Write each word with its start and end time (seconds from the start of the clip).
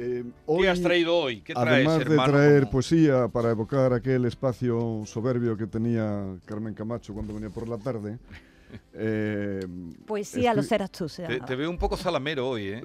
Eh, 0.00 0.24
¿Qué 0.60 0.68
has 0.68 0.80
traído 0.80 1.16
hoy? 1.16 1.40
¿Qué 1.40 1.54
traes, 1.54 1.86
además 1.88 1.98
de 2.08 2.16
traer 2.16 2.60
Como- 2.60 2.70
poesía 2.72 3.26
para 3.28 3.50
evocar 3.50 3.92
aquel 3.92 4.24
espacio 4.26 5.02
soberbio 5.04 5.56
que 5.56 5.66
tenía 5.66 6.36
Carmen 6.44 6.72
Camacho 6.74 7.12
cuando 7.12 7.34
venía 7.34 7.50
por 7.50 7.68
la 7.68 7.78
tarde, 7.78 8.18
eh, 8.94 9.66
Poesía, 10.06 10.54
lo 10.54 10.60
estoy- 10.60 10.68
serás 10.68 10.92
tú. 10.92 11.08
se 11.08 11.24
Te, 11.26 11.40
te 11.40 11.56
veo 11.56 11.68
un 11.68 11.78
poco 11.78 11.96
salamero 11.96 12.48
hoy, 12.48 12.68
¿eh? 12.68 12.82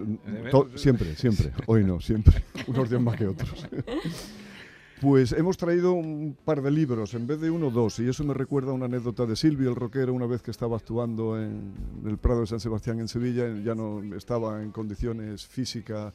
To- 0.50 0.70
siempre, 0.76 1.16
siempre. 1.16 1.52
Hoy 1.68 1.84
no, 1.84 2.02
siempre. 2.02 2.44
Unos 2.68 2.90
días 2.90 3.02
más 3.02 3.16
que 3.16 3.28
otros. 3.28 3.68
Pues 5.00 5.34
hemos 5.34 5.58
traído 5.58 5.92
un 5.94 6.36
par 6.46 6.62
de 6.62 6.72
libros, 6.72 7.14
en 7.14 7.28
vez 7.28 7.40
de 7.42 7.52
uno, 7.52 7.70
dos, 7.70 8.00
y 8.00 8.08
eso 8.08 8.24
me 8.24 8.34
recuerda 8.34 8.72
a 8.72 8.74
una 8.74 8.86
anécdota 8.86 9.26
de 9.26 9.36
Silvio, 9.36 9.70
el 9.70 9.76
rockero, 9.76 10.14
una 10.14 10.26
vez 10.26 10.42
que 10.42 10.50
estaba 10.50 10.78
actuando 10.78 11.38
en 11.40 11.74
el 12.08 12.18
Prado 12.18 12.42
de 12.42 12.48
San 12.48 12.60
Sebastián 12.62 13.00
en 13.02 13.08
Sevilla, 13.10 13.44
ya 13.64 13.76
no 13.76 14.02
estaba 14.16 14.64
en 14.64 14.72
condiciones 14.72 15.46
físicas 15.46 16.14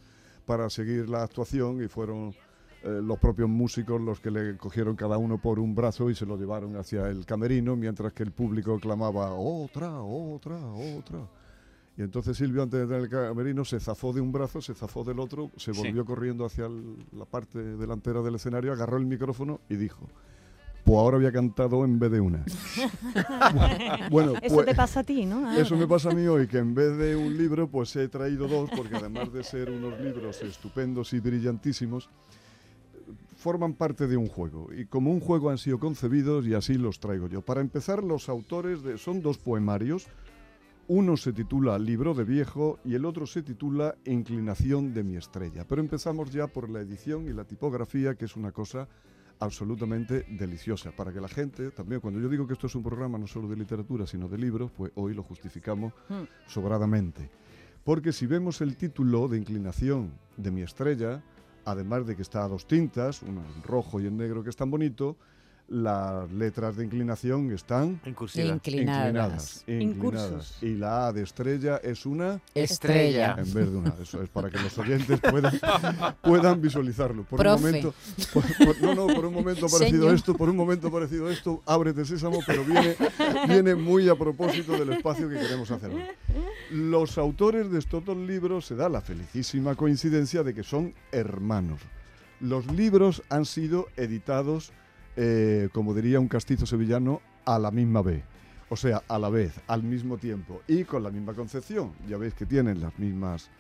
para 0.49 0.71
seguir 0.71 1.11
la 1.11 1.23
actuación 1.25 1.85
y 1.85 1.89
fueron 1.89 2.35
eh, 2.83 3.01
los 3.05 3.19
propios 3.19 3.51
músicos 3.51 4.01
los 4.01 4.19
que 4.19 4.31
le 4.31 4.57
cogieron 4.57 4.97
cada 4.97 5.19
uno 5.19 5.37
por 5.37 5.59
un 5.59 5.75
brazo 5.75 6.09
y 6.09 6.15
se 6.15 6.25
lo 6.25 6.39
llevaron 6.39 6.75
hacia 6.77 7.07
el 7.11 7.27
camerino, 7.27 7.77
mientras 7.77 8.15
que 8.15 8.23
el 8.23 8.33
público 8.33 8.79
clamaba, 8.81 9.35
otra, 9.35 10.01
otra, 10.01 10.57
otra. 10.97 11.21
Y 11.99 12.03
entonces 12.03 12.37
Silvio, 12.39 12.63
antes 12.63 12.79
de 12.89 12.97
entrar 12.97 13.01
al 13.03 13.09
camerino, 13.35 13.63
se 13.67 13.79
zafó 13.79 14.13
de 14.15 14.23
un 14.23 14.33
brazo, 14.33 14.63
se 14.63 14.73
zafó 14.75 15.05
del 15.05 15.19
otro, 15.21 15.51
se 15.59 15.75
Sí. 15.75 15.83
volvió 15.83 16.05
corriendo 16.07 16.47
hacia 16.47 16.65
el- 16.67 17.05
la 17.13 17.27
parte 17.27 17.59
delantera 17.59 18.23
del 18.23 18.37
escenario, 18.37 18.73
agarró 18.73 18.97
el 18.97 19.05
micrófono 19.07 19.61
y 19.69 19.77
dijo, 19.77 20.09
pues 20.85 20.97
ahora 20.97 21.17
había 21.17 21.33
cantado 21.33 21.85
en 21.85 21.99
vez 21.99 22.11
de 22.11 22.21
una. 22.21 22.45
bueno, 24.11 24.35
Eso 24.43 24.55
pues, 24.55 24.67
te 24.67 24.75
pasa 24.75 25.01
a 25.01 25.05
ti, 25.05 25.27
¿no? 25.27 25.53
eso 25.53 25.77
me 25.77 25.87
pasa 25.87 26.11
a 26.11 26.15
mí 26.15 26.27
hoy, 26.27 26.47
que 26.47 26.59
en 26.59 26.75
vez 26.75 26.97
de 26.97 27.17
un 27.17 27.37
libro, 27.37 27.69
pues 27.69 27.95
he 27.97 28.09
traído 28.09 28.49
dos, 28.49 28.71
porque 28.75 28.97
además 28.97 29.33
de 29.33 29.45
ser 29.45 29.71
unos 29.71 30.01
libros 30.01 30.41
estupendos 30.43 31.13
y 31.13 31.21
brillantísimos, 31.21 32.09
forman 33.39 33.75
parte 33.75 34.07
de 34.07 34.17
un 34.17 34.27
juego. 34.27 34.69
Y 34.77 34.87
como 34.87 35.13
un 35.13 35.21
juego 35.21 35.51
han 35.51 35.59
sido 35.59 35.79
concebidos 35.79 36.47
y 36.47 36.55
así 36.55 36.75
los 36.75 36.99
traigo 37.01 37.29
yo. 37.29 37.41
Para 37.43 37.61
empezar, 37.61 38.03
los 38.03 38.29
autores 38.29 38.83
de, 38.83 38.99
son 38.99 39.23
dos 39.23 39.39
poemarios. 39.39 40.09
Uno 40.89 41.17
se 41.17 41.33
titula 41.33 41.79
Libro 41.79 42.15
de 42.15 42.25
Viejo 42.25 42.79
y 42.85 42.95
el 42.95 43.05
otro 43.05 43.27
se 43.27 43.43
titula 43.43 43.95
Inclinación 44.07 44.95
de 44.95 45.05
mi 45.05 45.17
estrella. 45.17 45.65
Pero 45.69 45.83
empezamos 45.83 46.31
ya 46.31 46.47
por 46.47 46.69
la 46.69 46.81
edición 46.81 47.29
y 47.29 47.33
la 47.33 47.45
tipografía, 47.45 48.15
que 48.15 48.25
es 48.25 48.37
una 48.37 48.53
cosa 48.53 48.89
absolutamente 49.41 50.25
deliciosa. 50.29 50.91
Para 50.93 51.13
que 51.13 51.21
la 51.21 51.29
gente, 51.29 51.71
también 51.71 52.01
cuando 52.01 52.21
yo 52.21 52.29
digo 52.29 52.47
que 52.47 52.53
esto 52.55 52.67
es 52.67 52.75
un 52.75 52.83
programa 52.83 53.19
no 53.19 53.27
solo 53.27 53.49
de 53.49 53.57
literatura, 53.57 54.07
sino 54.07 54.29
de 54.29 54.39
libros, 54.39 54.71
pues 54.77 54.93
hoy 54.95 55.15
lo 55.15 55.23
justificamos 55.23 55.93
Hmm. 56.09 56.25
sobradamente. 56.47 57.31
Porque 57.85 58.13
si 58.13 58.27
vemos 58.27 58.61
el 58.61 58.77
título 58.77 59.29
de 59.29 59.39
Inclinación 59.39 60.13
de 60.37 60.51
mi 60.51 60.63
estrella, 60.63 61.23
además 61.65 62.07
de 62.07 62.17
que 62.17 62.23
está 62.23 62.45
a 62.45 62.49
dos 62.49 62.67
tintas, 62.67 63.23
uno 63.23 63.43
en 63.55 63.63
rojo 63.63 64.01
y 64.01 64.07
en 64.07 64.17
negro 64.17 64.43
que 64.43 64.51
es 64.51 64.57
tan 64.57 64.71
bonito, 64.71 65.17
las 65.69 66.33
letras 66.33 66.77
de 66.77 66.85
inclinación 66.87 67.51
están 67.53 68.01
En 68.07 68.15
cursiva. 68.15 68.47
inclinadas. 68.49 69.65
Inclinadas. 69.67 70.63
Y 70.63 70.75
la 70.77 71.09
A 71.09 71.13
de 71.13 71.23
estrella 71.23 71.77
es 71.83 72.07
una 72.07 72.41
Estrella. 72.55 73.33
en 73.39 73.53
vez 73.53 73.71
de 73.71 73.77
una. 73.77 73.95
Eso 74.01 74.23
es 74.23 74.31
para 74.31 74.49
que 74.49 74.59
los 74.59 74.77
oyentes 74.79 75.21
puedan, 75.21 75.53
puedan 76.23 76.61
visualizarlo. 76.63 77.25
Por 77.25 77.39
Profe. 77.41 77.57
un 77.57 77.63
momento, 77.63 77.95
por- 78.33 78.57
por- 78.67 78.81
no, 78.83 78.95
no, 78.95 79.15
por 79.15 79.27
un 79.27 79.35
momento 79.35 79.67
ha 79.67 79.69
parecido 79.79 80.01
Señor. 80.05 80.15
esto, 80.15 80.35
por 80.35 80.49
un 80.49 80.57
momento 80.57 80.89
ha 80.89 80.91
parecido 80.91 81.29
esto, 81.31 81.63
ábrete 81.67 82.05
sésamo, 82.07 82.39
pero 82.47 82.65
viene, 82.65 82.97
viene 83.47 83.75
muy 83.75 84.09
a 84.09 84.15
propósito 84.15 84.73
del 84.73 84.91
espacio 84.95 85.29
que 85.29 85.35
queremos 85.39 85.71
hacer. 85.71 85.91
Los 86.71 87.19
autores 87.19 87.71
de 87.71 87.79
estos 87.79 88.05
dos 88.05 88.17
libros 88.17 88.65
se 88.67 88.75
da 88.75 88.89
la 88.89 89.03
felicísima 89.03 89.75
coincidencia 89.75 90.43
de 90.43 90.55
que 90.55 90.63
son 90.63 90.95
hermanos. 91.13 91.81
Los 92.41 92.67
libros 92.73 93.23
han 93.29 93.45
sido 93.45 93.89
editados, 93.97 94.73
eh, 95.21 95.69
como 95.73 95.95
diría 95.95 96.21
un 96.21 96.29
castizo 96.29 96.65
sevillano, 96.65 97.21
a 97.45 97.59
la 97.59 97.73
misma 97.73 98.03
vez. 98.03 98.23
O 98.69 98.77
sea, 98.77 99.03
a 99.09 99.19
la 99.19 99.29
vez, 99.29 99.53
al 99.67 99.83
mismo 99.83 100.17
tiempo 100.17 100.63
y 100.69 100.85
con 100.85 101.03
la 101.03 101.11
misma 101.11 101.35
concepción. 101.35 101.93
Ya 102.09 102.17
veis 102.19 102.35
que 102.35 102.47
tienen 102.47 102.81
las 102.81 102.97
mismas 103.01 103.51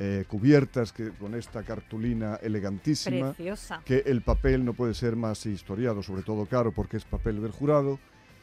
eh, 0.00 0.24
cubiertas 0.26 0.92
que 0.92 1.10
con 1.10 1.36
esta 1.36 1.62
cartulina 1.62 2.40
elegantísima 2.42 3.34
Preciosa. 3.34 3.82
que 3.84 4.02
el 4.06 4.22
papel 4.22 4.64
no 4.64 4.72
puede 4.72 4.94
ser 4.94 5.14
más 5.14 5.46
historiado, 5.46 6.02
sobre 6.02 6.22
todo 6.22 6.46
caro 6.46 6.72
porque 6.72 6.96
es 6.96 7.04
papel 7.04 7.40
del 7.40 7.52
jurado, 7.52 8.00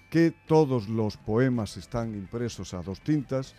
que 0.10 0.34
todos 0.48 0.88
los 0.88 1.18
poemas 1.18 1.76
están 1.76 2.16
impresos 2.16 2.74
a 2.74 2.82
dos 2.82 3.02
tintas, 3.02 3.56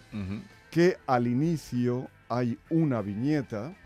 que 0.71 0.97
al 1.06 1.26
inicio 1.26 2.09
hay 2.31 2.59
una 2.71 3.03
viñeta 3.03 3.76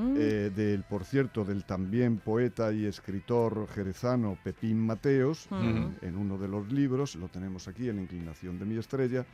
Mm. 0.00 0.14
eh, 0.18 0.50
del, 0.54 0.82
por 0.84 1.04
cierto, 1.04 1.44
del 1.44 1.64
también 1.64 2.16
poeta 2.18 2.72
y 2.72 2.86
escritor 2.86 3.68
jerezano 3.74 4.38
Pepín 4.42 4.78
Mateos, 4.80 5.46
Mm. 5.50 5.86
en 6.02 6.16
uno 6.16 6.38
de 6.38 6.48
los 6.48 6.72
libros, 6.72 7.16
lo 7.16 7.28
tenemos 7.28 7.68
aquí 7.68 7.88
en 7.88 7.98
Inclinación 8.00 8.58
de 8.58 8.64
mi 8.64 8.76
estrella, 8.78 9.26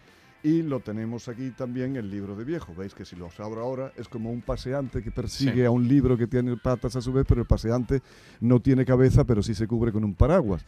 y 0.42 0.62
lo 0.62 0.80
tenemos 0.80 1.28
aquí 1.28 1.50
también 1.50 1.96
en 1.96 2.10
Libro 2.10 2.36
de 2.36 2.44
Viejo. 2.44 2.74
Veis 2.76 2.94
que 2.94 3.04
si 3.04 3.16
los 3.16 3.40
abro 3.40 3.62
ahora 3.62 3.92
es 3.96 4.06
como 4.08 4.30
un 4.30 4.42
paseante 4.42 5.02
que 5.02 5.10
persigue 5.10 5.52
Sí. 5.54 5.64
a 5.64 5.70
un 5.70 5.88
libro 5.88 6.16
que 6.16 6.26
tiene 6.26 6.56
patas 6.56 6.94
a 6.96 7.00
su 7.00 7.12
vez, 7.12 7.24
pero 7.28 7.40
el 7.40 7.46
paseante 7.46 8.00
no 8.40 8.60
tiene 8.60 8.84
cabeza, 8.84 9.24
pero 9.24 9.42
sí 9.42 9.54
se 9.54 9.66
cubre 9.66 9.92
con 9.92 10.04
un 10.04 10.14
paraguas. 10.14 10.64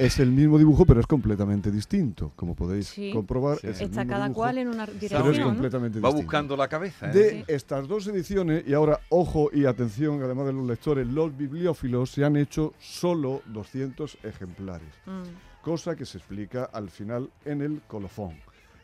Es 0.00 0.18
el 0.18 0.30
mismo 0.32 0.56
dibujo, 0.56 0.86
pero 0.86 1.00
es 1.00 1.06
completamente 1.06 1.70
distinto. 1.70 2.32
Como 2.34 2.54
podéis 2.54 2.86
Sí. 2.88 3.10
comprobar, 3.12 3.58
Sí. 3.58 3.66
es 3.66 3.80
el 3.80 3.86
Está 3.90 4.00
mismo 4.00 4.12
cada 4.14 4.24
dibujo, 4.28 4.40
cual 4.40 4.58
en 4.58 4.68
una 4.68 4.86
pero 4.86 4.92
es 4.96 5.00
dirección. 5.00 5.38
¿no? 5.40 5.44
completamente 5.44 6.00
Va 6.00 6.08
distinto 6.08 6.22
buscando 6.24 6.56
la 6.56 6.68
cabeza, 6.68 7.10
¿eh? 7.10 7.12
de 7.12 7.30
Sí. 7.30 7.44
estas 7.48 7.86
dos 7.86 8.06
ediciones, 8.06 8.64
y 8.66 8.72
ahora 8.72 9.00
ojo 9.10 9.50
y 9.52 9.66
atención, 9.66 10.22
además 10.22 10.46
de 10.46 10.52
los 10.54 10.66
lectores, 10.66 11.06
los 11.06 11.36
bibliófilos 11.36 12.10
se 12.10 12.24
han 12.24 12.36
hecho 12.36 12.72
solo 12.78 13.42
200 13.46 14.16
ejemplares, 14.22 14.88
Mm. 15.04 15.62
cosa 15.62 15.94
que 15.94 16.06
se 16.06 16.16
explica 16.16 16.64
al 16.64 16.88
final 16.88 17.28
en 17.44 17.60
el 17.60 17.82
colofón. 17.86 18.36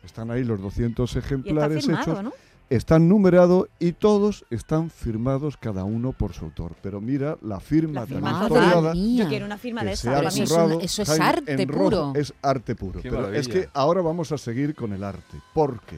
Están 0.03 0.29
ahí 0.29 0.43
los 0.43 0.61
200 0.61 1.15
Y 1.15 1.17
está 1.17 1.27
ejemplares 1.27 1.83
firmado, 1.83 2.11
hechos, 2.11 2.23
¿no? 2.25 2.33
Están 2.69 3.07
numerados 3.07 3.67
y 3.79 3.93
todos 3.93 4.45
están 4.49 4.89
firmados 4.89 5.55
cada 5.57 5.83
uno 5.85 6.11
por 6.11 6.33
su 6.33 6.45
autor. 6.45 6.75
Pero 6.81 6.99
mira 6.99 7.37
la 7.41 7.59
firma 7.59 8.01
La 8.01 8.05
tan 8.05 8.15
firma 8.17 8.41
historiada. 8.43 8.93
Yo 8.93 9.27
quiero 9.29 9.45
una 9.45 9.57
firma 9.57 9.83
de 9.83 9.93
esa. 9.93 10.19
eso 10.19 10.27
es 10.27 10.39
un- 10.51 10.57
currado 10.57 10.81
eso 10.81 11.01
es 11.03 11.07
Jaime 11.07 11.25
arte 11.25 11.53
en 11.61 11.69
rojo. 11.69 11.83
puro. 11.83 12.13
Es 12.15 12.33
arte 12.41 12.75
puro. 12.75 13.01
Qué 13.01 13.09
Pero 13.09 13.33
es 13.33 13.47
que 13.47 13.69
ahora 13.73 14.01
vamos 14.01 14.31
a 14.31 14.37
seguir 14.37 14.75
con 14.75 14.91
el 14.93 15.03
arte. 15.03 15.37
Porque 15.53 15.97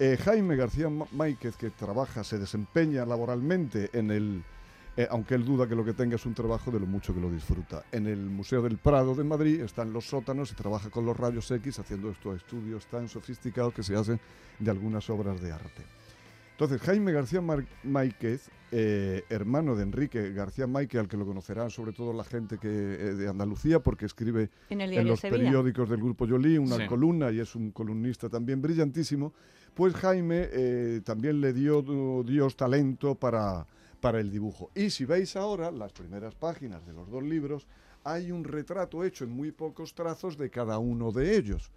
eh, 0.00 0.16
Jaime 0.24 0.56
García 0.56 0.88
Máiquez, 1.12 1.56
que 1.56 1.70
trabaja, 1.70 2.24
se 2.24 2.38
desempeña 2.38 3.04
laboralmente 3.04 3.90
en 3.92 4.10
el, 4.10 4.42
eh, 4.96 5.06
aunque 5.10 5.34
él 5.34 5.44
duda 5.44 5.68
que 5.68 5.74
lo 5.76 5.84
que 5.84 5.92
tenga 5.92 6.16
es 6.16 6.24
un 6.26 6.34
trabajo 6.34 6.70
de 6.70 6.80
lo 6.80 6.86
mucho 6.86 7.14
que 7.14 7.20
lo 7.20 7.30
disfruta, 7.30 7.84
en 7.92 8.06
el 8.06 8.18
Museo 8.18 8.62
del 8.62 8.78
Prado 8.78 9.14
de 9.14 9.24
Madrid, 9.24 9.60
está 9.60 9.82
en 9.82 9.92
los 9.92 10.06
sótanos 10.06 10.50
y 10.50 10.54
trabaja 10.54 10.88
con 10.90 11.04
los 11.04 11.16
rayos 11.16 11.48
X 11.50 11.78
haciendo 11.78 12.10
estos 12.10 12.36
estudios 12.36 12.86
tan 12.86 13.08
sofisticados 13.08 13.74
que 13.74 13.82
se 13.82 13.94
hacen 13.94 14.18
de 14.58 14.70
algunas 14.70 15.08
obras 15.10 15.40
de 15.40 15.52
arte. 15.52 15.82
Entonces, 16.60 16.82
Jaime 16.82 17.10
García 17.12 17.40
Máiquez, 17.84 18.50
eh, 18.70 19.22
hermano 19.30 19.74
de 19.76 19.82
Enrique 19.82 20.30
García 20.34 20.66
Máiquez, 20.66 21.00
al 21.00 21.08
que 21.08 21.16
lo 21.16 21.24
conocerán 21.24 21.70
sobre 21.70 21.92
todo 21.94 22.12
la 22.12 22.22
gente 22.22 22.58
que, 22.58 22.68
eh, 22.68 23.14
de 23.14 23.28
Andalucía, 23.28 23.80
porque 23.80 24.04
escribe 24.04 24.50
En 24.68 24.82
el 24.82 24.88
en 24.88 24.90
diario 24.90 25.10
los 25.12 25.20
Sevilla. 25.20 25.42
periódicos 25.44 25.88
del 25.88 26.02
Grupo 26.02 26.26
Yolí, 26.26 26.58
una 26.58 26.76
Sí. 26.76 26.86
columna, 26.86 27.30
y 27.30 27.40
es 27.40 27.54
un 27.54 27.70
columnista 27.70 28.28
también 28.28 28.60
brillantísimo, 28.60 29.32
pues 29.72 29.94
Jaime 29.94 30.50
eh, 30.52 31.00
también 31.02 31.40
le 31.40 31.54
dio 31.54 31.82
Dios 32.24 32.54
talento 32.58 33.14
para, 33.14 33.66
para 34.02 34.20
el 34.20 34.30
dibujo. 34.30 34.70
Y 34.74 34.90
si 34.90 35.06
veis 35.06 35.36
ahora 35.36 35.70
las 35.70 35.92
primeras 35.94 36.34
páginas 36.34 36.84
de 36.84 36.92
los 36.92 37.08
dos 37.10 37.22
libros, 37.22 37.66
hay 38.04 38.32
un 38.32 38.44
retrato 38.44 39.02
hecho 39.02 39.24
en 39.24 39.30
muy 39.30 39.50
pocos 39.50 39.94
trazos 39.94 40.36
de 40.36 40.50
cada 40.50 40.76
uno 40.78 41.10
de 41.10 41.38
ellos. 41.38 41.70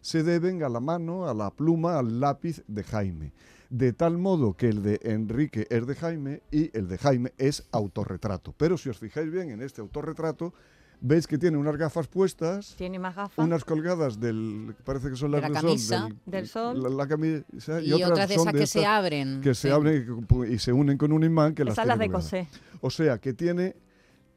Se 0.00 0.22
deben 0.22 0.62
a 0.62 0.68
la 0.68 0.80
mano, 0.80 1.28
a 1.28 1.34
la 1.34 1.50
pluma, 1.50 1.98
al 1.98 2.20
lápiz 2.20 2.62
de 2.66 2.82
Jaime. 2.84 3.32
De 3.70 3.92
tal 3.92 4.16
modo 4.16 4.54
que 4.54 4.68
el 4.68 4.82
de 4.82 4.98
Enrique 5.02 5.66
es 5.68 5.86
de 5.86 5.94
Jaime 5.94 6.42
y 6.50 6.76
el 6.76 6.88
de 6.88 6.96
Jaime 6.98 7.32
es 7.36 7.66
autorretrato. 7.72 8.54
Pero 8.56 8.78
si 8.78 8.88
os 8.88 8.98
fijáis 8.98 9.30
bien 9.30 9.50
en 9.50 9.62
este 9.62 9.80
autorretrato, 9.80 10.52
Veis 11.00 11.28
que 11.28 11.38
tiene 11.38 11.56
unas 11.56 11.76
gafas 11.76 12.08
puestas, 12.08 12.74
Tiene 12.76 12.98
más 12.98 13.14
gafas. 13.14 13.38
unas 13.46 13.64
colgadas 13.64 14.18
del, 14.18 14.74
parece 14.84 15.10
que 15.10 15.14
son 15.14 15.30
De 15.30 15.40
las 15.40 15.48
la 15.48 15.60
del 15.60 15.68
camisa. 15.68 16.00
sol, 16.00 16.16
Del 16.26 16.48
sol. 16.48 16.82
La, 16.82 16.88
la 16.88 17.06
camisa 17.06 17.80
Y, 17.80 17.92
otras 17.92 18.28
de 18.28 18.34
esas 18.34 18.52
que 18.52 18.66
se 18.66 18.84
abren. 18.84 19.40
que 19.40 19.54
se 19.54 19.68
sí. 19.68 19.70
abren 19.72 20.26
y 20.50 20.58
se 20.58 20.72
unen 20.72 20.98
con 20.98 21.12
un 21.12 21.22
imán 21.22 21.54
que 21.54 21.62
las 21.64 21.74
Esas 21.74 21.86
las 21.86 21.98
tiene 22.00 22.10
de 22.12 22.16
coser. 22.18 22.46
O 22.80 22.90
sea, 22.90 23.18
que 23.18 23.32
tiene 23.32 23.76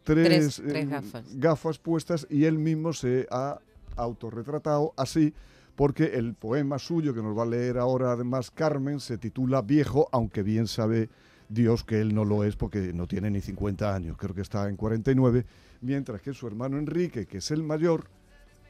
tres, 0.03 0.27
Tres- 0.27 0.61
tres 0.67 0.83
eh, 0.83 0.87
gafas. 0.87 1.23
gafas 1.39 1.79
puestas 1.79 2.27
y 2.29 2.43
él 2.45 2.59
mismo 2.59 2.93
se 2.93 3.25
ha 3.31 3.57
autorretratado 3.95 4.93
así 4.97 5.33
porque 5.75 6.15
el 6.15 6.33
poema 6.35 6.79
suyo 6.79 7.13
que 7.13 7.21
nos 7.21 7.37
va 7.37 7.43
a 7.43 7.47
leer 7.47 7.77
ahora 7.77 8.11
además 8.11 8.51
Carmen 8.51 8.99
se 8.99 9.17
titula 9.17 9.61
Viejo, 9.61 10.09
aunque 10.11 10.43
bien 10.43 10.67
sabe 10.67 11.09
Dios 11.49 11.83
que 11.83 11.99
él 11.99 12.13
no 12.13 12.23
lo 12.23 12.43
es 12.43 12.55
porque 12.55 12.93
no 12.93 13.07
tiene 13.07 13.29
ni 13.29 13.41
50 13.41 13.93
años, 13.93 14.17
creo 14.17 14.33
que 14.33 14.41
está 14.41 14.69
en 14.69 14.75
49, 14.75 15.45
mientras 15.81 16.21
que 16.21 16.33
su 16.33 16.47
hermano 16.47 16.77
Enrique, 16.77 17.25
que 17.25 17.39
es 17.39 17.51
el 17.51 17.63
mayor, 17.63 18.05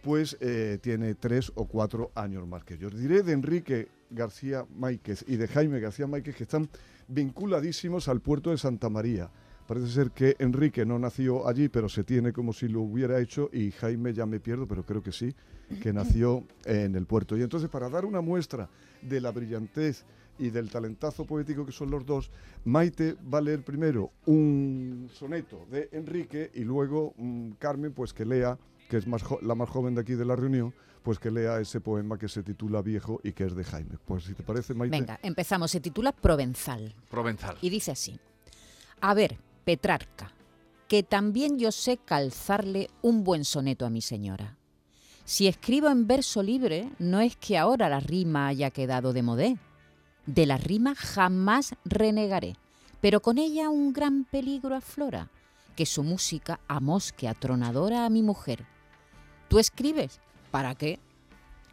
pues 0.04 0.38
eh, 0.42 0.80
tiene 0.82 1.16
tres 1.16 1.52
o 1.56 1.66
cuatro 1.66 2.12
años 2.16 2.48
más 2.48 2.64
que 2.64 2.78
yo. 2.78 2.90
Diré 2.90 3.22
de 3.22 3.34
Enrique 3.34 3.88
García 4.10 4.66
Máiquez 4.76 5.24
y 5.28 5.36
de 5.36 5.48
Jaime 5.48 5.80
García 5.80 6.08
Máiquez 6.08 6.36
que 6.36 6.44
están 6.44 6.70
vinculadísimos 7.08 8.08
al 8.08 8.20
puerto 8.20 8.50
de 8.50 8.58
Santa 8.58 8.90
María. 8.90 9.30
Parece 9.72 9.88
ser 9.88 10.12
que 10.12 10.36
Enrique 10.40 10.86
no 10.86 11.00
nació 11.00 11.48
allí, 11.48 11.70
pero 11.70 11.88
se 11.88 12.04
tiene 12.04 12.34
como 12.34 12.52
si 12.52 12.68
lo 12.68 12.82
hubiera 12.82 13.22
hecho 13.22 13.50
y 13.54 13.72
Jaime 13.72 14.14
ya 14.14 14.26
me 14.26 14.42
pierdo, 14.42 14.68
pero 14.68 14.86
creo 14.86 15.02
que 15.02 15.14
sí, 15.14 15.34
que 15.82 15.94
nació 15.94 16.44
en 16.66 16.94
el 16.98 17.06
puerto. 17.06 17.38
Y 17.38 17.42
entonces 17.42 17.70
para 17.70 17.88
dar 17.88 18.04
una 18.04 18.20
muestra 18.20 18.68
de 19.02 19.22
la 19.22 19.32
brillantez 19.32 20.04
y 20.38 20.50
del 20.50 20.70
talentazo 20.70 21.24
poético 21.24 21.66
que 21.66 21.72
son 21.72 21.90
los 21.90 22.06
dos, 22.06 22.32
Maite 22.66 23.16
va 23.34 23.38
a 23.38 23.42
leer 23.42 23.64
primero 23.64 24.12
un 24.26 25.08
soneto 25.10 25.66
de 25.72 25.88
Enrique 25.94 26.52
y 26.54 26.66
luego 26.66 27.14
mm, 27.16 27.52
Carmen 27.52 27.94
pues 27.94 28.12
que 28.12 28.26
lea, 28.26 28.60
que 28.90 28.98
es 28.98 29.08
más 29.08 29.24
la 29.42 29.56
más 29.56 29.70
joven 29.70 29.96
de 29.96 30.02
aquí 30.02 30.16
de 30.16 30.26
la 30.26 30.36
reunión, 30.36 30.74
pues 31.02 31.18
que 31.18 31.32
lea 31.32 31.62
ese 31.62 31.80
poema 31.80 32.18
que 32.18 32.28
se 32.28 32.44
titula 32.44 32.82
Viejo 32.82 33.22
y 33.24 33.32
que 33.32 33.46
es 33.46 33.56
de 33.56 33.64
Jaime. 33.64 33.98
Pues 34.04 34.26
si 34.26 34.34
te 34.34 34.44
parece 34.44 34.74
Maite. 34.74 35.00
Venga, 35.00 35.18
empezamos. 35.24 35.72
Se 35.72 35.80
titula 35.80 36.12
Provenzal. 36.12 36.94
Provenzal. 37.10 37.58
Y 37.62 37.70
dice 37.70 37.92
así. 37.92 38.20
A 39.00 39.14
ver, 39.14 39.38
Petrarca, 39.64 40.34
que 40.88 41.04
también 41.04 41.58
yo 41.60 41.72
sé 41.72 41.98
calzarle 41.98 42.90
un 43.02 43.24
buen 43.24 43.46
soneto 43.46 43.86
a 43.86 43.90
mi 43.90 44.02
señora. 44.02 44.58
Si 45.24 45.48
escribo 45.48 45.90
en 45.90 46.08
verso 46.08 46.44
libre, 46.44 46.92
no 47.00 47.22
es 47.22 47.38
que 47.38 47.58
ahora 47.58 47.88
la 47.90 48.00
rima 48.00 48.48
haya 48.48 48.72
quedado 48.72 49.14
de 49.14 49.24
modé. 49.24 49.58
De 50.26 50.46
la 50.46 50.58
rima 50.58 50.96
jamás 50.96 51.76
renegaré, 51.86 52.56
pero 53.00 53.22
con 53.22 53.38
ella 53.38 53.70
un 53.70 53.94
gran 53.94 54.26
peligro 54.26 54.76
aflora, 54.76 55.30
que 55.76 55.86
su 55.86 56.04
música 56.04 56.60
amosque 56.68 57.28
atronadora 57.28 58.06
a 58.06 58.10
mi 58.10 58.24
mujer. 58.24 58.66
¿Tú 59.48 59.60
escribes? 59.60 60.20
¿Para 60.52 60.76
qué? 60.76 61.00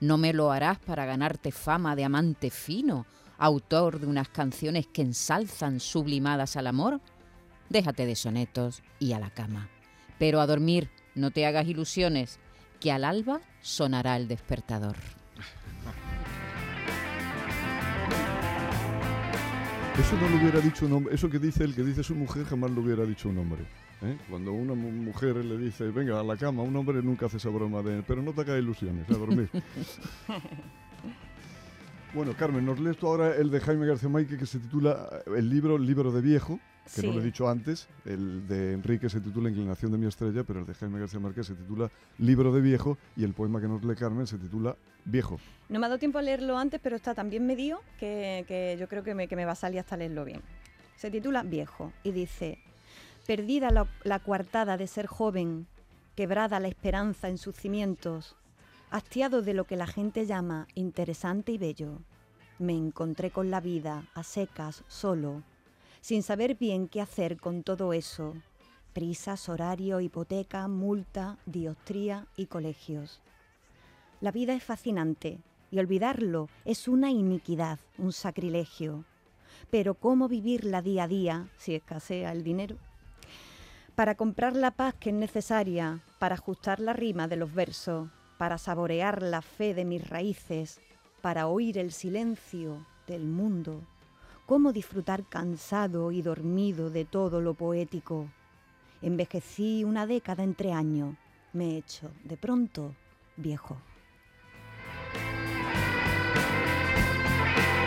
¿No 0.01 0.19
me 0.19 0.33
lo 0.33 0.53
harás 0.53 0.79
para 0.79 1.07
ganarte 1.07 1.51
fama 1.51 1.97
de 1.97 2.05
amante 2.05 2.51
fino, 2.51 3.07
autor 3.39 3.99
de 3.99 4.07
unas 4.07 4.29
canciones 4.29 4.87
que 4.87 5.03
ensalzan 5.03 5.81
sublimadas 5.81 6.57
al 6.57 6.69
amor? 6.69 7.01
Déjate 7.69 8.07
de 8.07 8.15
sonetos 8.17 8.83
y 8.99 9.13
a 9.13 9.19
la 9.21 9.31
cama. 9.31 9.69
Pero 10.19 10.41
a 10.41 10.47
dormir, 10.47 10.89
no 11.15 11.31
te 11.31 11.47
hagas 11.47 11.67
ilusiones, 11.67 12.39
que 12.81 12.91
al 12.93 13.05
alba 13.05 13.41
sonará 13.61 14.17
el 14.17 14.27
despertador. 14.29 14.97
Eso 20.01 20.17
no 20.21 20.29
lo 20.29 20.37
hubiera 20.37 20.61
dicho 20.61 20.87
un 20.87 20.93
hombre, 20.93 21.13
eso 21.15 21.29
que 21.29 21.41
dice 21.41 21.65
el 21.65 21.75
que 21.75 21.83
dice 21.83 22.05
su 22.05 22.15
mujer 22.15 22.45
jamás 22.45 22.71
lo 22.71 22.83
hubiera 22.83 23.05
dicho 23.05 23.29
un 23.29 23.39
hombre. 23.39 23.63
¿eh? 24.03 24.17
Cuando 24.31 24.53
una 24.53 24.73
mu- 24.75 24.93
mujer 24.93 25.35
le 25.45 25.59
dice, 25.59 25.91
venga 25.91 26.21
a 26.21 26.23
la 26.23 26.37
cama, 26.37 26.63
un 26.63 26.77
hombre 26.77 27.03
nunca 27.03 27.27
hace 27.27 27.39
esa 27.39 27.49
broma 27.49 27.83
de, 27.83 28.05
pero 28.05 28.23
no 28.23 28.33
te 28.33 28.43
hagas 28.43 28.61
ilusiones, 28.61 29.11
a 29.11 29.15
dormir. 29.15 29.51
bueno, 32.15 32.33
Carmen, 32.39 32.65
nos 32.65 32.79
lees 32.79 32.97
tú 32.97 33.09
ahora 33.09 33.35
el 33.35 33.51
de 33.51 33.59
Jaime 33.59 33.87
García 33.87 34.09
Maike 34.09 34.39
que 34.39 34.47
se 34.47 34.61
titula 34.61 35.09
eh, 35.27 35.31
el 35.39 35.51
libro, 35.51 35.75
el 35.75 35.85
libro 35.85 36.13
de 36.13 36.21
viejo, 36.21 36.61
que 36.95 37.07
no 37.07 37.13
lo 37.13 37.21
he 37.21 37.25
dicho 37.25 37.49
antes, 37.49 37.89
el 38.05 38.47
de 38.49 38.73
Enrique 38.73 39.09
se 39.09 39.21
titula 39.21 39.49
Inclinación 39.49 39.93
de 39.93 39.99
mi 39.99 40.07
estrella, 40.07 40.45
pero 40.45 40.61
el 40.61 40.67
de 40.67 40.75
Jaime 40.75 41.01
García 41.01 41.21
Márquez 41.21 41.47
se 41.47 41.55
titula 41.55 41.91
Libro 42.19 42.53
de 42.53 42.61
viejo 42.61 42.99
y 43.17 43.25
el 43.25 43.35
poema 43.35 43.61
que 43.61 43.69
nos 43.69 43.85
lee 43.85 43.95
Carmen 43.95 44.27
se 44.27 44.39
titula 44.39 44.77
Viejo. 45.05 45.39
No 45.69 45.79
me 45.79 45.87
ha 45.87 45.89
dado 45.89 45.99
tiempo 45.99 46.19
a 46.19 46.23
leerlo 46.23 46.59
antes, 46.59 46.81
pero 46.83 46.97
está 46.97 47.15
tan 47.15 47.31
bien 47.31 47.47
medido 47.47 47.81
que, 47.99 48.45
que 48.49 48.77
yo 48.79 48.89
creo 48.89 49.03
que 49.03 49.15
me, 49.15 49.29
que 49.29 49.37
me 49.37 49.45
va 49.45 49.53
a 49.53 49.57
salir 49.57 49.81
hasta 49.81 49.97
leerlo 49.97 50.25
bien. 50.25 50.43
Se 50.97 51.11
titula 51.11 51.43
Viejo 51.43 51.93
y 52.03 52.13
dice, 52.13 52.59
Perdida 53.27 53.71
la, 53.71 53.87
la 54.05 54.19
coartada 54.21 54.77
de 54.77 54.87
ser 54.87 55.07
joven, 55.07 55.67
quebrada 56.17 56.61
la 56.61 56.69
esperanza 56.69 57.29
en 57.29 57.39
sus 57.39 57.55
cimientos, 57.55 58.37
hastiado 58.91 59.43
de 59.43 59.55
lo 59.55 59.65
que 59.65 59.77
la 59.77 59.87
gente 59.87 60.27
llama 60.27 60.67
interesante 60.75 61.53
y 61.53 61.59
bello, 61.59 61.99
me 62.59 62.73
encontré 62.73 63.31
con 63.31 63.51
la 63.51 63.61
vida 63.61 64.05
a 64.15 64.23
secas, 64.23 64.83
solo, 64.89 65.43
sin 66.01 66.23
saber 66.23 66.57
bien 66.57 66.89
qué 66.89 67.01
hacer 67.01 67.39
con 67.39 67.63
todo 67.63 67.93
eso. 67.93 68.35
Prisas, 68.93 69.49
horario, 69.49 70.01
hipoteca, 70.01 70.67
multa, 70.69 71.39
diostría 71.47 72.27
y 72.37 72.47
colegios. 72.47 73.21
La 74.21 74.33
vida 74.33 74.55
es 74.55 74.65
fascinante 74.65 75.39
y 75.71 75.79
olvidarlo 75.79 76.49
es 76.65 76.89
una 76.89 77.11
iniquidad, 77.11 77.79
un 77.99 78.13
sacrilegio. 78.13 79.05
Pero 79.71 79.95
¿cómo 79.95 80.29
vivirla 80.29 80.83
día 80.83 81.05
a 81.05 81.09
día 81.09 81.49
si 81.57 81.75
escasea 81.75 82.33
el 82.33 82.43
dinero? 82.43 82.77
Para 83.95 84.15
comprar 84.15 84.57
la 84.57 84.71
paz 84.71 84.95
que 84.95 85.11
es 85.11 85.17
necesaria, 85.17 86.01
para 86.19 86.35
ajustar 86.35 86.81
la 86.81 86.93
rima 86.93 87.29
de 87.29 87.37
los 87.37 87.53
versos, 87.53 88.09
para 88.39 88.57
saborear 88.57 89.23
la 89.23 89.43
fe 89.43 89.75
de 89.75 89.85
mis 89.85 90.09
raíces, 90.09 90.81
para 91.21 91.49
oír 91.49 91.79
el 91.79 91.93
silencio 91.93 92.87
del 93.07 93.25
mundo. 93.25 93.83
¿Cómo 94.49 94.73
disfrutar 94.73 95.25
cansado 95.29 96.11
y 96.11 96.23
dormido 96.23 96.89
de 96.89 97.05
todo 97.05 97.43
lo 97.43 97.53
poético? 97.53 98.31
Envejecí 99.03 99.85
una 99.85 100.07
década 100.07 100.43
entre 100.43 100.73
años, 100.73 101.17
me 101.53 101.75
he 101.75 101.77
hecho 101.77 102.11
de 102.25 102.39
pronto 102.39 102.95
viejo. 103.37 103.77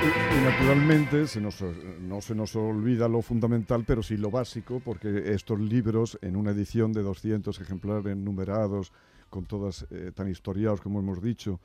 Y, 0.03 0.43
naturalmente 0.43 1.25
se 1.25 1.39
eh, 1.39 1.97
no 1.99 2.21
se 2.21 2.35
nos 2.35 2.55
olvida 2.55 3.07
lo 3.07 3.23
fundamental, 3.23 3.83
pero 3.83 4.03
sí 4.03 4.17
lo 4.17 4.29
básico, 4.29 4.81
porque 4.85 5.33
estos 5.33 5.59
libros, 5.59 6.19
en 6.21 6.35
una 6.35 6.51
edición 6.51 6.93
de 6.93 7.01
200 7.01 7.59
ejemplares 7.59 8.15
numerados, 8.15 8.91
con 9.31 9.47
todas 9.47 9.87
eh, 9.89 10.11
tan 10.13 10.29
historiados 10.29 10.79
como 10.79 10.99
hemos 10.99 11.23
dicho, 11.23 11.59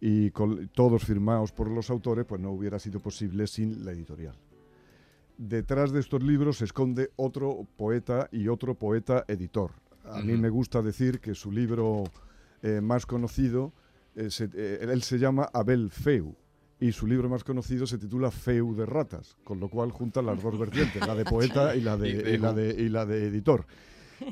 y 0.00 0.30
con, 0.30 0.68
todos 0.68 1.04
firmados 1.04 1.52
por 1.52 1.70
los 1.70 1.90
autores, 1.90 2.24
pues 2.26 2.40
no 2.40 2.50
hubiera 2.50 2.78
sido 2.78 3.00
posible 3.00 3.46
sin 3.46 3.84
la 3.84 3.92
editorial. 3.92 4.34
Detrás 5.38 5.92
de 5.92 6.00
estos 6.00 6.22
libros 6.22 6.58
se 6.58 6.64
esconde 6.64 7.10
otro 7.16 7.66
poeta 7.76 8.28
y 8.32 8.48
otro 8.48 8.74
poeta 8.74 9.24
editor. 9.28 9.72
A 10.04 10.20
mí 10.20 10.32
me 10.36 10.48
gusta 10.48 10.80
decir 10.82 11.20
que 11.20 11.34
su 11.34 11.50
libro 11.52 12.04
eh, 12.62 12.80
más 12.80 13.04
conocido, 13.06 13.72
eh, 14.14 14.30
se- 14.30 14.48
eh, 14.54 14.78
él 14.80 15.02
se 15.02 15.18
llama 15.18 15.48
Abel 15.52 15.90
Feu, 15.90 16.34
y 16.80 16.92
su 16.92 17.06
libro 17.06 17.28
más 17.28 17.42
conocido 17.44 17.86
se 17.86 17.98
titula 17.98 18.30
Feu 18.30 18.74
de 18.74 18.86
ratas, 18.86 19.36
con 19.44 19.60
lo 19.60 19.68
cual 19.68 19.90
junta 19.90 20.22
las 20.22 20.42
dos 20.42 20.58
vertientes, 20.58 21.06
la 21.06 21.14
de 21.14 21.24
poeta 21.24 21.74
y 21.76 21.80
la 21.82 21.96
de, 21.96 22.08
Y 22.10 22.12
de- 22.14 22.30
y 22.34 22.38
la 22.38 22.52
de, 22.54 22.82
y 22.82 22.88
la 22.88 23.06
de 23.06 23.26
editor. 23.26 23.66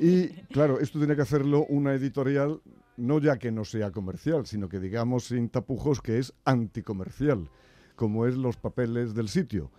Y 0.01 0.29
claro, 0.53 0.81
esto 0.81 0.99
tiene 0.99 1.17
que 1.17 1.23
hacerlo 1.23 1.67
una 1.69 1.93
editorial, 1.95 2.61
no 2.97 3.19
ya 3.19 3.39
que 3.39 3.51
no 3.51 3.65
sea 3.65 3.91
comercial, 3.91 4.47
sino 4.47 4.69
que 4.69 4.81
digamos 4.81 5.25
sin 5.25 5.49
tapujos 5.49 6.01
que 6.01 6.19
es 6.19 6.35
anticomercial, 6.45 7.49
como 7.97 8.27
es 8.27 8.37
los 8.37 8.57
papeles 8.57 9.15
del 9.15 9.29
sitio. 9.29 9.71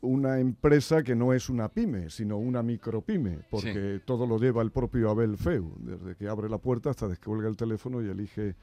Una 0.00 0.38
empresa 0.38 1.02
que 1.02 1.14
no 1.14 1.32
es 1.32 1.48
una 1.48 1.68
pyme, 1.70 2.10
sino 2.10 2.36
una 2.36 2.62
micropyme, 2.62 3.38
porque 3.50 4.00
todo 4.04 4.26
lo 4.26 4.38
lleva 4.38 4.60
el 4.60 4.70
propio 4.70 5.08
Abel 5.10 5.38
Feu, 5.38 5.74
desde 5.78 6.14
que 6.14 6.28
abre 6.28 6.50
la 6.50 6.58
puerta 6.58 6.90
hasta 6.90 7.08
que 7.08 7.16
cuelga 7.16 7.48
el 7.48 7.56
teléfono 7.56 8.02
y 8.02 8.10
elige 8.10 8.54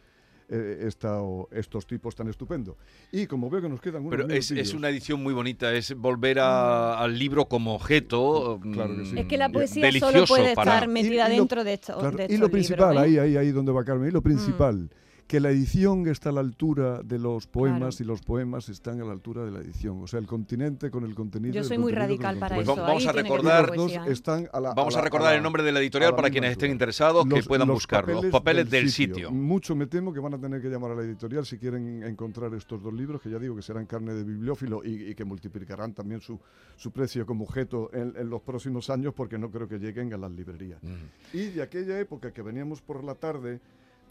eh, 0.54 0.84
esta 0.86 1.22
o 1.22 1.48
estos 1.52 1.88
tipos 1.88 2.14
tan 2.14 2.28
estupendos. 2.28 2.76
Y 3.12 3.26
como 3.26 3.50
veo 3.50 3.62
que 3.62 3.70
nos 3.70 3.80
quedan 3.80 4.06
unos 4.06 4.12
Pero 4.20 4.30
es, 4.30 4.52
es 4.52 4.74
una 4.74 4.90
edición 4.90 5.24
muy 5.24 5.34
bonita, 5.34 5.74
es 5.74 5.96
volver 5.96 6.40
a- 6.40 7.00
al 7.00 7.18
libro 7.18 7.46
como 7.46 7.74
objeto. 7.74 8.60
Claro 8.74 8.98
que 8.98 9.06
sí. 9.06 9.16
mm, 9.16 9.18
Es 9.20 9.26
que 9.28 9.38
la 9.38 9.48
Mm, 9.48 9.54
poesía 9.54 9.82
solo 9.92 9.94
delicioso 9.94 10.26
puede 10.36 10.54
para- 10.56 10.74
estar 10.76 10.90
metida 10.90 11.30
Y- 11.30 11.34
y 11.34 11.36
lo- 11.36 11.42
dentro 11.42 11.64
de, 11.64 11.74
esto, 11.74 11.98
Claro, 11.98 12.18
de 12.18 12.24
y 12.24 12.26
estos 12.26 12.40
lo 12.42 12.50
principal, 12.50 12.96
libros, 12.96 13.08
¿eh? 13.08 13.20
ahí, 13.22 13.30
ahí, 13.30 13.38
ahí 13.38 13.52
donde 13.52 13.72
va 13.72 13.84
Carmen, 13.86 14.10
y 14.10 14.12
lo 14.12 14.22
principal, 14.22 14.90
que 15.28 15.40
la 15.40 15.50
edición 15.50 16.08
está 16.08 16.30
a 16.30 16.32
la 16.34 16.42
altura 16.42 17.02
de 17.04 17.18
los 17.18 17.48
poemas 17.48 17.96
Claro. 17.96 18.04
y 18.04 18.08
los 18.08 18.22
poemas 18.22 18.68
están 18.68 19.00
a 19.02 19.06
la 19.06 19.14
altura 19.14 19.46
de 19.46 19.52
la 19.52 19.60
edición. 19.60 20.02
O 20.04 20.08
sea, 20.08 20.20
el 20.20 20.28
continente 20.28 20.92
con 20.92 21.06
el 21.06 21.16
contenido. 21.16 21.54
Yo 21.54 21.64
soy 21.64 21.78
muy 21.78 21.94
radical 21.94 22.38
para 22.38 22.56
Pues 22.56 22.68
eso. 22.68 22.76
vamos 22.76 23.04
ahí 23.04 23.08
a 23.08 23.12
recordar- 23.14 23.72
están 24.08 24.50
a 24.52 24.60
la- 24.60 24.74
Vamos 24.74 24.96
a 24.96 24.98
la- 25.00 25.04
recordar 25.06 25.32
la- 25.32 25.38
el 25.38 25.44
nombre 25.44 25.64
de 25.64 25.72
la 25.72 25.80
editorial 25.80 26.12
la 26.12 26.16
para 26.18 26.30
quienes 26.30 26.52
estén 26.52 26.72
interesados, 26.72 27.26
que 27.26 27.44
puedan 27.44 27.68
los 27.70 27.76
buscarlo. 27.76 28.22
Los 28.22 28.26
papeles 28.26 28.70
del 28.70 28.90
sitio. 28.90 29.16
sitio. 29.16 29.32
Mucho 29.32 29.74
me 29.76 29.88
temo 29.88 30.12
que 30.12 30.20
van 30.20 30.34
a 30.34 30.38
tener 30.38 30.62
que 30.62 30.68
llamar 30.70 30.92
a 30.92 30.96
la 30.96 31.04
editorial 31.04 31.46
si 31.46 31.58
quieren 31.58 32.04
encontrar 32.04 32.54
estos 32.54 32.84
dos 32.84 32.94
libros, 32.94 33.22
que 33.22 33.30
ya 33.30 33.40
digo 33.40 33.56
que 33.56 33.62
serán 33.62 33.86
carne 33.86 34.14
de 34.14 34.24
bibliófilo 34.26 34.84
y, 34.84 35.12
y 35.12 35.16
que 35.16 35.24
multiplicarán 35.24 35.94
también 35.94 36.20
su, 36.20 36.40
su 36.76 36.92
precio 36.92 37.26
como 37.26 37.46
objeto 37.46 37.90
en, 37.94 38.14
en 38.18 38.30
los 38.30 38.42
próximos 38.42 38.90
años, 38.90 39.14
porque 39.14 39.38
no 39.38 39.50
creo 39.50 39.68
que 39.68 39.80
lleguen 39.80 40.14
a 40.14 40.18
las 40.18 40.32
librerías. 40.32 40.84
Mm. 40.84 41.38
Y 41.38 41.46
de 41.52 41.62
aquella 41.62 41.98
época 42.00 42.32
que 42.34 42.42
veníamos 42.42 42.82
por 42.82 43.04
la 43.04 43.16
tarde, 43.16 43.62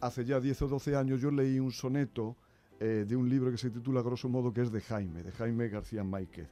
hace 0.01 0.25
ya 0.25 0.41
10 0.41 0.63
o 0.63 0.69
12 0.69 0.97
años, 0.97 1.21
yo 1.21 1.31
leí 1.31 1.59
un 1.59 1.73
soneto 1.73 2.37
eh, 2.79 3.05
de 3.07 3.17
un 3.17 3.29
libro 3.29 3.51
que 3.51 3.59
se 3.59 3.71
titula, 3.71 4.03
grosso 4.03 4.29
modo, 4.29 4.53
que 4.53 4.63
es 4.63 4.73
de 4.73 4.81
Jaime, 4.81 5.23
de 5.23 5.33
Jaime 5.33 5.69
García 5.69 6.03
Máiquez. 6.03 6.49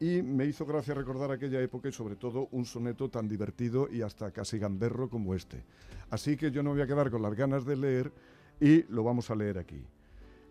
Y 0.00 0.22
me 0.22 0.44
hizo 0.46 0.66
gracia 0.66 0.94
recordar 0.94 1.30
aquella 1.30 1.60
época 1.60 1.88
y 1.88 1.92
sobre 1.92 2.16
todo 2.16 2.48
un 2.52 2.64
soneto 2.64 3.08
tan 3.08 3.28
divertido 3.28 3.88
y 3.90 4.02
hasta 4.02 4.30
casi 4.30 4.58
gamberro 4.58 5.08
como 5.08 5.34
este. 5.34 5.64
Así 6.10 6.36
que 6.36 6.50
yo 6.50 6.62
no 6.62 6.70
voy 6.70 6.82
a 6.82 6.86
quedar 6.86 7.10
con 7.10 7.22
las 7.22 7.34
ganas 7.34 7.64
de 7.64 7.76
leer 7.76 8.12
y 8.60 8.82
lo 8.84 9.02
vamos 9.02 9.30
a 9.30 9.34
leer 9.34 9.58
aquí. 9.58 9.82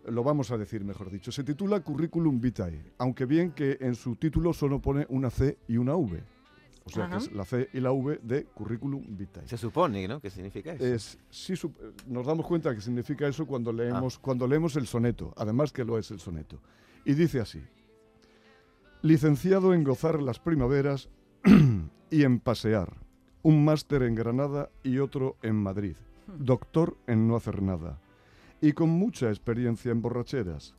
Lo 0.06 0.22
vamos 0.22 0.50
a 0.50 0.58
decir, 0.58 0.84
mejor 0.84 1.10
dicho. 1.10 1.32
Se 1.32 1.44
titula 1.44 1.80
Curriculum 1.80 2.40
Vitae, 2.40 2.92
aunque 2.98 3.24
bien 3.24 3.52
que 3.52 3.78
en 3.80 3.94
su 3.94 4.16
título 4.16 4.52
solo 4.52 4.80
pone 4.80 5.06
una 5.08 5.30
C 5.30 5.56
y 5.68 5.78
una 5.78 5.96
V. 5.96 6.33
O 6.86 6.90
sea, 6.90 7.08
que 7.08 7.16
es 7.16 7.32
la 7.32 7.44
C 7.46 7.70
y 7.72 7.80
la 7.80 7.92
V 7.92 8.20
de 8.22 8.44
Curriculum 8.44 9.02
Vitae. 9.16 9.48
Se 9.48 9.56
supone, 9.56 10.06
¿no? 10.06 10.20
¿Qué 10.20 10.28
significa 10.28 10.72
eso? 10.74 10.84
Es, 10.84 11.18
sí, 11.30 11.54
sup- 11.54 11.76
eh, 11.80 11.92
nos 12.06 12.26
damos 12.26 12.46
cuenta 12.46 12.74
que 12.74 12.80
significa 12.82 13.26
eso 13.26 13.46
cuando 13.46 13.72
leemos, 13.72 14.18
cuando 14.18 14.46
leemos 14.46 14.76
el 14.76 14.86
soneto, 14.86 15.32
además 15.36 15.72
que 15.72 15.82
lo 15.84 15.96
es 15.98 16.10
el 16.10 16.20
soneto. 16.20 16.60
Y 17.06 17.14
dice 17.14 17.40
así, 17.40 17.62
licenciado 19.02 19.74
en 19.74 19.84
gozar 19.84 20.20
las 20.22 20.38
primaveras 20.38 21.08
y 22.10 22.22
en 22.22 22.40
pasear, 22.40 22.92
un 23.42 23.64
máster 23.64 24.02
en 24.02 24.14
Granada 24.14 24.70
y 24.82 24.98
otro 24.98 25.36
en 25.42 25.56
Madrid, 25.56 25.96
doctor 26.38 26.96
en 27.06 27.26
no 27.28 27.36
hacer 27.36 27.62
nada, 27.62 28.00
y 28.60 28.72
con 28.72 28.90
mucha 28.90 29.28
experiencia 29.28 29.90
en 29.92 30.00
borracheras, 30.02 30.74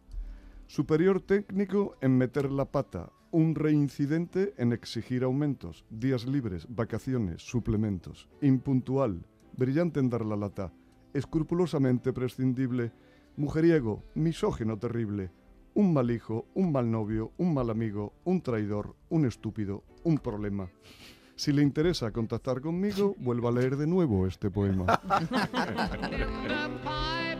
superior 0.67 1.21
técnico 1.21 1.95
en 2.01 2.17
meter 2.17 2.51
la 2.51 2.65
pata, 2.65 3.11
un 3.35 3.53
reincidente 3.53 4.53
en 4.57 4.71
exigir 4.71 5.25
aumentos, 5.25 5.83
días 5.89 6.25
libres, 6.25 6.67
vacaciones, 6.69 7.41
suplementos, 7.41 8.29
impuntual, 8.41 9.25
brillante 9.57 9.99
en 9.99 10.09
dar 10.09 10.25
la 10.25 10.37
lata, 10.37 10.71
escrupulosamente 11.13 12.13
prescindible, 12.13 12.93
mujeriego, 13.35 14.05
misógeno 14.13 14.79
terrible, 14.79 15.31
un 15.73 15.93
mal 15.93 16.11
hijo, 16.11 16.45
un 16.53 16.71
mal 16.71 16.89
novio, 16.89 17.33
un 17.35 17.53
mal 17.53 17.69
amigo, 17.69 18.13
un 18.23 18.39
traidor, 18.39 18.95
un 19.09 19.25
estúpido, 19.25 19.83
un 20.05 20.17
problema. 20.17 20.69
Si 21.35 21.51
le 21.51 21.61
interesa 21.61 22.11
contactar 22.11 22.61
conmigo, 22.61 23.17
vuelva 23.19 23.49
a 23.49 23.51
leer 23.51 23.75
de 23.75 23.85
nuevo 23.85 24.27
este 24.27 24.49
poema. 24.49 24.85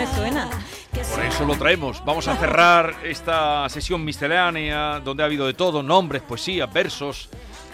me 0.00 0.06
suena. 0.14 0.48
Que 0.94 1.00
Por 1.00 1.24
eso 1.24 1.44
lo 1.44 1.56
traemos. 1.56 2.02
Vamos 2.06 2.26
a 2.26 2.34
cerrar 2.36 2.94
esta 3.04 3.68
sesión 3.68 4.02
miscelánea 4.02 4.98
donde 5.00 5.22
ha 5.22 5.26
habido 5.26 5.46
de 5.46 5.52
todo, 5.52 5.82
nombres, 5.82 6.22
poesía, 6.22 6.64
versos, 6.66 7.28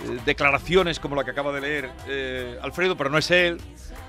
eh, 0.05 0.19
declaraciones 0.25 0.99
como 0.99 1.15
la 1.15 1.25
que 1.25 1.31
acaba 1.31 1.53
de 1.53 1.61
leer 1.61 1.91
eh, 2.09 2.59
Alfredo, 2.63 2.97
pero 2.97 3.11
no 3.11 3.19
es 3.19 3.31
él. 3.31 3.61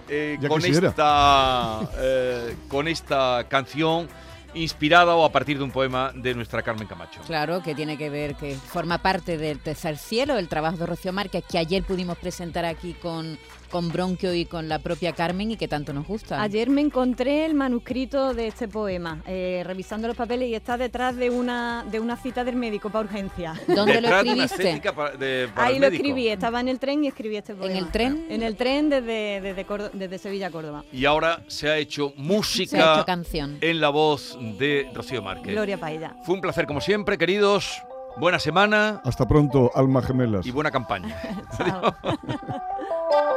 eh, 0.09 0.39
con, 0.47 0.62
quisiera. 0.62 0.89
esta, 0.89 1.81
eh, 2.00 2.55
con 2.67 2.88
esta 2.88 3.45
canción 3.47 4.07
inspirada 4.55 5.15
o 5.15 5.24
a 5.24 5.31
partir 5.31 5.59
de 5.59 5.63
un 5.63 5.71
poema 5.71 6.12
de 6.15 6.33
nuestra 6.33 6.63
Carmen 6.63 6.88
Camacho. 6.88 7.21
Claro, 7.27 7.62
que 7.62 7.75
tiene 7.75 7.97
que 7.97 8.09
ver, 8.09 8.36
que 8.36 8.55
forma 8.55 8.97
parte 8.97 9.38
del 9.38 9.59
Tercer 9.59 9.97
Cielo, 9.97 10.38
el 10.38 10.47
trabajo 10.47 10.77
de 10.77 10.86
Rocío 10.88 11.13
Márquez, 11.13 11.43
que 11.47 11.59
ayer 11.59 11.83
pudimos 11.83 12.17
presentar 12.17 12.65
aquí 12.65 12.93
con, 12.93 13.38
con 13.69 13.89
Bronquio 13.89 14.33
y 14.33 14.45
con 14.45 14.67
la 14.69 14.79
propia 14.79 15.13
Carmen 15.13 15.51
y 15.51 15.57
que 15.57 15.67
tanto 15.67 15.93
nos 15.93 16.07
gusta. 16.07 16.41
Ayer 16.41 16.69
me 16.69 16.81
encontré 16.81 17.45
el 17.45 17.53
manuscrito 17.53 18.33
de 18.33 18.47
este 18.47 18.67
poema, 18.67 19.21
eh, 19.27 19.63
revisando 19.65 20.07
los 20.07 20.17
papeles 20.17 20.50
y 20.50 20.55
está 20.55 20.77
detrás 20.77 21.15
de 21.15 21.29
una, 21.29 21.86
de 21.91 22.00
una 22.00 22.17
cita 22.17 22.43
del 22.43 22.55
médico 22.55 22.89
para 22.89 23.05
urgencia. 23.05 23.53
¿Dónde 23.67 23.95
lo 24.01 24.01
Detrás 24.01 24.24
de 24.24 24.33
una 24.33 24.43
escribiste? 24.45 24.63
estética 24.69 24.93
para, 24.95 25.12
de- 25.17 25.50
para 25.53 25.67
Ahí 25.67 25.75
el 25.75 25.81
lo 25.81 25.88
médico. 25.88 26.03
escribí, 26.03 26.27
estaba 26.29 26.59
en 26.62 26.67
el 26.69 26.79
tren 26.79 27.03
y 27.03 27.07
escribí 27.07 27.36
este 27.38 27.53
poema. 27.55 27.71
¿En 27.71 27.77
el 27.77 27.91
tren? 27.91 28.25
En 28.29 28.43
el 28.43 28.55
tren 28.55 28.89
desde, 28.89 29.41
desde, 29.41 29.65
Córdo- 29.65 29.89
desde 29.93 30.17
Sevilla 30.17 30.47
a 30.47 30.51
Córdoba. 30.51 30.83
Y 30.91 31.05
ahora 31.05 31.41
se 31.47 31.69
ha 31.69 31.77
hecho 31.77 32.09
Se 32.09 32.13
ha 32.19 32.24
música 32.24 32.93
hecho 32.95 33.05
canción. 33.05 33.57
en 33.62 33.81
la 33.81 33.89
voz 33.89 34.38
de 34.57 34.89
Rocío 34.93 35.21
Márquez. 35.21 35.53
Gloria 35.53 35.77
para 35.77 35.91
ella. 35.91 36.15
Fue 36.25 36.36
un 36.36 36.41
placer 36.41 36.65
como 36.67 36.81
siempre, 36.81 37.17
queridos. 37.17 37.81
Buena 38.19 38.39
semana 38.39 39.00
Hasta 39.05 39.27
pronto, 39.27 39.69
alma 39.75 40.01
gemelas. 40.01 40.43
y 40.45 40.50
buena 40.51 40.71
campaña. 40.71 41.15
Chao. 41.57 41.95